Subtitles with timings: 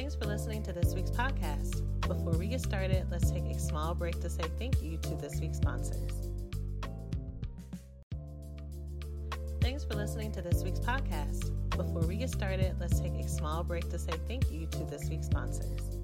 [0.00, 1.82] Thanks for listening to this week's podcast.
[2.08, 5.38] Before we get started, let's take a small break to say thank you to this
[5.42, 6.30] week's sponsors.
[9.60, 11.52] Thanks for listening to this week's podcast.
[11.76, 15.10] Before we get started, let's take a small break to say thank you to this
[15.10, 15.98] week's sponsors.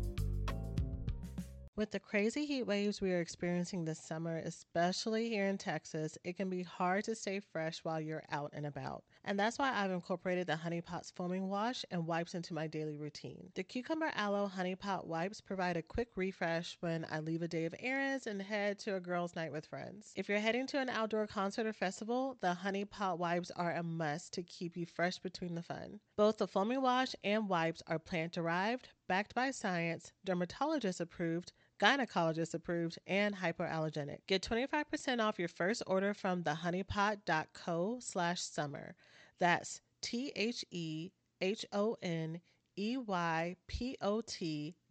[1.74, 6.36] With the crazy heat waves we are experiencing this summer, especially here in Texas, it
[6.36, 9.04] can be hard to stay fresh while you're out and about.
[9.28, 12.96] And that's why I've incorporated the Honey Pot's foaming wash and wipes into my daily
[12.96, 13.50] routine.
[13.56, 17.64] The Cucumber Aloe Honey Pot wipes provide a quick refresh when I leave a day
[17.64, 20.12] of errands and head to a girls' night with friends.
[20.14, 23.82] If you're heading to an outdoor concert or festival, the Honey Pot wipes are a
[23.82, 25.98] must to keep you fresh between the fun.
[26.16, 32.54] Both the foaming wash and wipes are plant derived, backed by science, dermatologist approved, gynecologist
[32.54, 34.18] approved, and hypoallergenic.
[34.28, 38.94] Get 25% off your first order from thehoneypot.co slash summer.
[39.38, 41.14] That's T-H-E-H-O-N-E-Y-P-O-T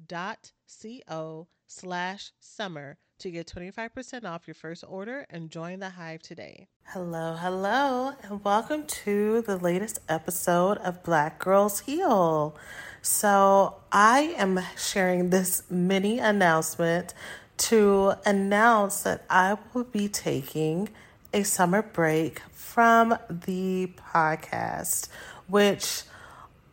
[0.06, 6.22] dot C-O slash summer to get 25% off your first order and join the hive
[6.22, 6.68] today.
[6.90, 12.56] Hello, hello, and welcome to the latest episode of Black Girls Heal.
[13.02, 17.16] So, I am sharing this mini announcement
[17.58, 20.90] to announce that I will be taking
[21.36, 25.10] a summer break from the podcast,
[25.48, 26.04] which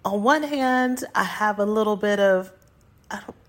[0.05, 2.53] on one hand, I have a little bit of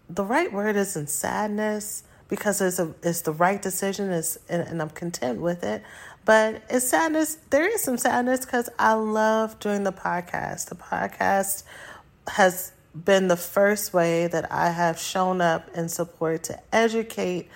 [0.10, 4.82] the right word isn't sadness because it's a it's the right decision is and, and
[4.82, 5.84] I'm content with it.
[6.26, 7.38] But it's sadness.
[7.52, 10.70] There is some sadness because I love doing the podcast.
[10.70, 11.62] The podcast
[12.28, 17.50] has been the first way that I have shown up in support to educate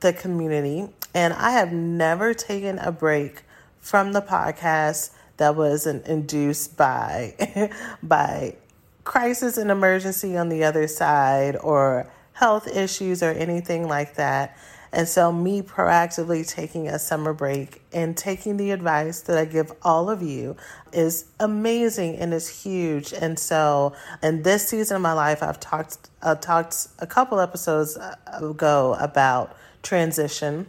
[0.00, 0.90] the community.
[1.14, 3.42] And I have never taken a break
[3.80, 7.70] from the podcast that was an induced by
[8.02, 8.56] by
[9.04, 14.56] crisis and emergency on the other side or health issues or anything like that.
[14.92, 19.72] And so, me proactively taking a summer break and taking the advice that I give
[19.82, 20.56] all of you
[20.92, 23.12] is amazing and is huge.
[23.12, 27.96] And so, in this season of my life, I've talked uh, talked a couple episodes
[28.26, 30.66] ago about transition.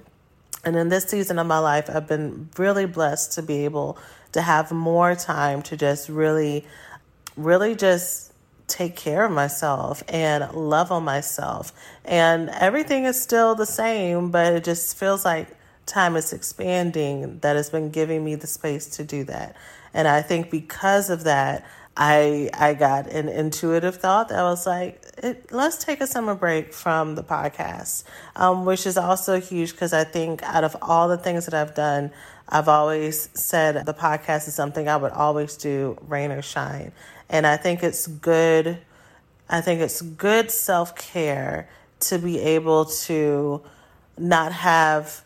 [0.64, 3.98] And in this season of my life, I've been really blessed to be able
[4.32, 6.66] to have more time to just really,
[7.36, 8.32] really just
[8.68, 11.74] take care of myself and love on myself.
[12.06, 15.48] And everything is still the same, but it just feels like
[15.86, 19.56] time is expanding that has been giving me the space to do that.
[19.94, 21.66] And I think because of that,
[21.98, 26.74] I I got an intuitive thought that was like, it, let's take a summer break
[26.74, 28.04] from the podcast,
[28.36, 31.76] um, which is also huge because I think out of all the things that I've
[31.76, 32.12] done,
[32.48, 36.92] I've always said the podcast is something I would always do, rain or shine.
[37.30, 38.78] And I think it's good,
[39.50, 41.70] I think it's good self care
[42.02, 43.62] to be able to
[44.18, 45.24] not have,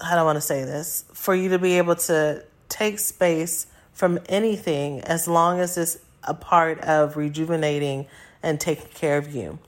[0.00, 1.04] I don't want to say this?
[1.12, 6.34] For you to be able to take space from anything as long as it's a
[6.34, 8.06] part of rejuvenating
[8.42, 9.58] and taking care of you.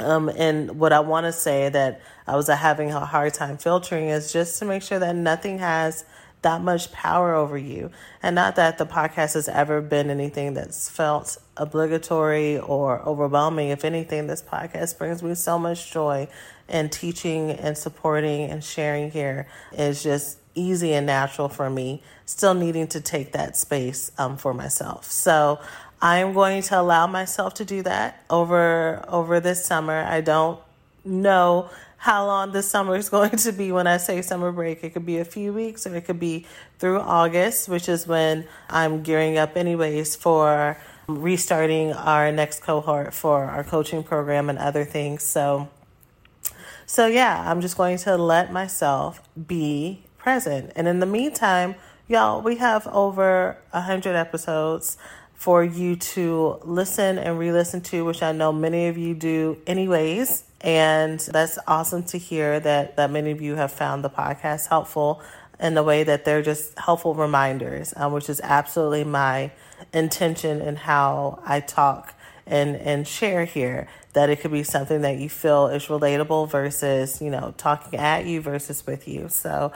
[0.00, 4.08] Um, and what I want to say that I was having a hard time filtering
[4.08, 6.04] is just to make sure that nothing has
[6.40, 7.90] that much power over you.
[8.22, 13.68] And not that the podcast has ever been anything that's felt obligatory or overwhelming.
[13.68, 16.28] If anything, this podcast brings me so much joy
[16.68, 22.54] and teaching and supporting and sharing here is just easy and natural for me, still
[22.54, 25.10] needing to take that space um, for myself.
[25.10, 25.60] So
[26.00, 30.02] I am going to allow myself to do that over over this summer.
[30.02, 30.58] I don't
[31.04, 34.82] know how long this summer is going to be when I say summer break.
[34.82, 36.46] It could be a few weeks or it could be
[36.80, 40.76] through August, which is when I'm gearing up, anyways, for
[41.06, 45.22] restarting our next cohort for our coaching program and other things.
[45.22, 45.68] So,
[46.86, 50.72] so yeah, I'm just going to let myself be present.
[50.76, 51.74] And in the meantime,
[52.06, 54.96] y'all, we have over a hundred episodes
[55.34, 60.44] for you to listen and re-listen to, which I know many of you do anyways.
[60.60, 65.20] And that's awesome to hear that, that many of you have found the podcast helpful
[65.58, 69.50] in the way that they're just helpful reminders, um, which is absolutely my
[69.92, 72.14] intention and in how I talk
[72.46, 73.88] and, and share here.
[74.12, 78.26] That it could be something that you feel is relatable versus, you know, talking at
[78.26, 79.28] you versus with you.
[79.30, 79.72] So,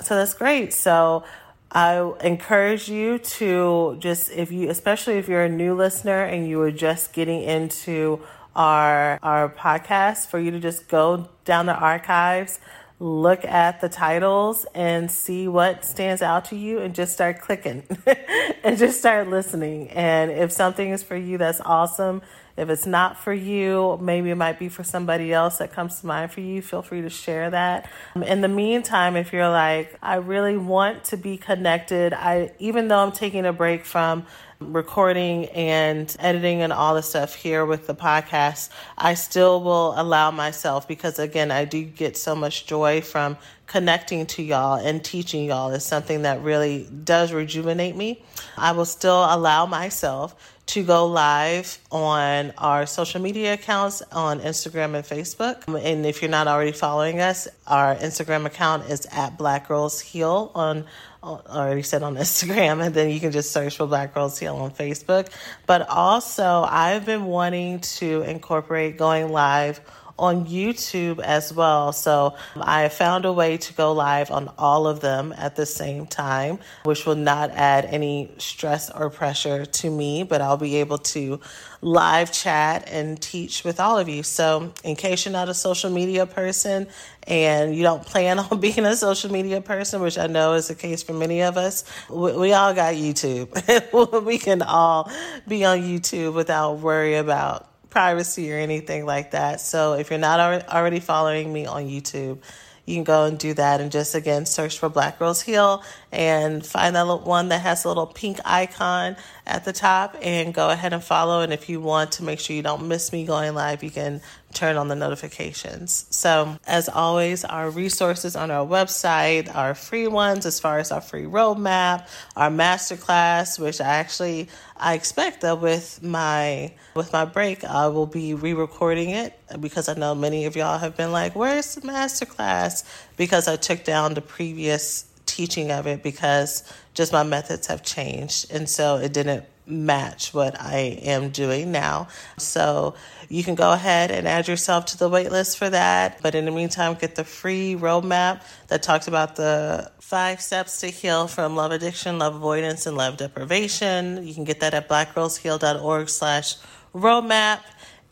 [0.00, 0.72] so that's great.
[0.72, 1.24] So,
[1.70, 6.62] I encourage you to just, if you, especially if you're a new listener and you
[6.62, 8.20] are just getting into
[8.56, 12.58] our our podcast for you to just go down the archives
[13.00, 17.84] look at the titles and see what stands out to you and just start clicking
[18.64, 19.88] and just start listening.
[19.90, 22.22] And if something is for you, that's awesome.
[22.58, 26.06] If it's not for you, maybe it might be for somebody else that comes to
[26.06, 26.60] mind for you.
[26.60, 27.88] Feel free to share that.
[28.16, 32.88] Um, in the meantime, if you're like, I really want to be connected, I even
[32.88, 34.26] though I'm taking a break from
[34.60, 40.32] recording and editing and all the stuff here with the podcast, I still will allow
[40.32, 45.44] myself because again, I do get so much joy from connecting to y'all and teaching
[45.44, 48.24] y'all is something that really does rejuvenate me.
[48.56, 54.94] I will still allow myself to go live on our social media accounts on Instagram
[54.94, 55.66] and Facebook.
[55.66, 60.52] And if you're not already following us, our Instagram account is at Black Girls Heal
[60.54, 60.84] on
[61.22, 64.56] uh, already said on Instagram, and then you can just search for Black Girls Heal
[64.56, 65.30] on Facebook.
[65.66, 69.80] But also, I've been wanting to incorporate going live
[70.18, 71.92] on YouTube as well.
[71.92, 76.06] So I found a way to go live on all of them at the same
[76.06, 80.98] time, which will not add any stress or pressure to me, but I'll be able
[80.98, 81.40] to
[81.80, 84.22] live chat and teach with all of you.
[84.22, 86.88] So, in case you're not a social media person
[87.26, 90.74] and you don't plan on being a social media person, which I know is the
[90.74, 94.24] case for many of us, we, we all got YouTube.
[94.24, 95.10] we can all
[95.46, 99.60] be on YouTube without worry about privacy or anything like that.
[99.60, 102.38] So if you're not already following me on YouTube,
[102.84, 106.64] you can go and do that and just again search for Black Girls Heal and
[106.64, 110.94] find that one that has a little pink icon at the top and go ahead
[110.94, 111.42] and follow.
[111.42, 114.22] And if you want to make sure you don't miss me going live, you can
[114.54, 116.06] turn on the notifications.
[116.10, 121.00] So, as always, our resources on our website our free ones as far as our
[121.00, 127.64] free roadmap, our masterclass, which I actually I expect that with my with my break,
[127.64, 131.74] I will be re-recording it because I know many of y'all have been like, "Where's
[131.74, 132.84] the masterclass?"
[133.16, 138.50] Because I took down the previous teaching of it because just my methods have changed,
[138.50, 142.08] and so it didn't match what I am doing now.
[142.38, 142.94] So
[143.28, 146.20] you can go ahead and add yourself to the waitlist for that.
[146.22, 150.88] But in the meantime, get the free roadmap that talks about the five steps to
[150.88, 154.26] heal from love addiction, love avoidance, and love deprivation.
[154.26, 156.56] You can get that at blackgirlsheal.org slash
[156.94, 157.60] roadmap.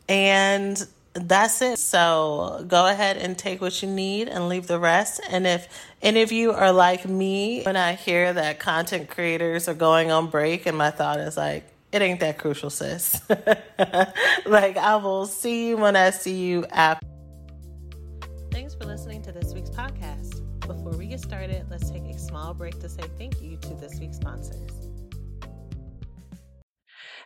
[0.08, 0.86] And
[1.20, 1.78] that's it.
[1.78, 5.20] So go ahead and take what you need and leave the rest.
[5.28, 5.68] And if
[6.02, 10.28] any of you are like me, when I hear that content creators are going on
[10.28, 13.20] break, and my thought is like, it ain't that crucial, sis.
[14.46, 17.06] like, I will see you when I see you after.
[18.50, 20.42] Thanks for listening to this week's podcast.
[20.60, 23.98] Before we get started, let's take a small break to say thank you to this
[24.00, 24.85] week's sponsors.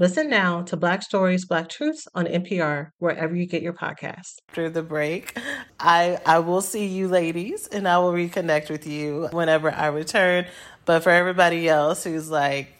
[0.00, 4.36] Listen now to Black Stories, Black Truths on NPR, wherever you get your podcasts.
[4.48, 5.36] After the break,
[5.78, 10.46] I, I will see you ladies and I will reconnect with you whenever I return.
[10.86, 12.72] But for everybody else who's like,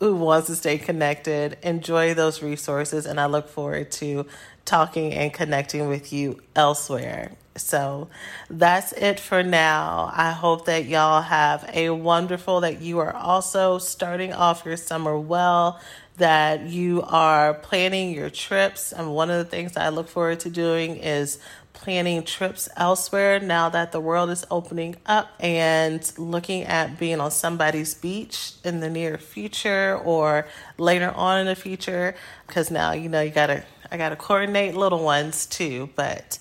[0.00, 3.06] who wants to stay connected, enjoy those resources.
[3.06, 4.26] And I look forward to
[4.66, 7.32] talking and connecting with you elsewhere.
[7.60, 8.08] So
[8.48, 10.10] that's it for now.
[10.14, 15.18] I hope that y'all have a wonderful, that you are also starting off your summer
[15.18, 15.80] well
[16.16, 18.92] that you are planning your trips.
[18.92, 21.38] And one of the things I look forward to doing is
[21.72, 27.30] planning trips elsewhere now that the world is opening up and looking at being on
[27.30, 32.14] somebody's beach in the near future or later on in the future
[32.46, 36.38] because now you know you gotta I gotta coordinate little ones too but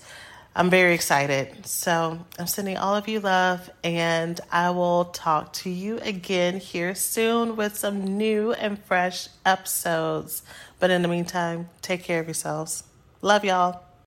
[0.59, 1.65] I'm very excited.
[1.65, 6.95] So I'm sending all of you love, and I will talk to you again here
[6.95, 10.43] soon with some new and fresh episodes.
[10.77, 12.83] But in the meantime, take care of yourselves.
[13.21, 13.88] Love y'all.